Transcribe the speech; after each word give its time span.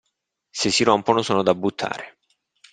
Se 0.51 0.71
si 0.71 0.83
rompono 0.83 1.21
sono 1.21 1.43
da 1.43 1.53
buttare. 1.53 2.17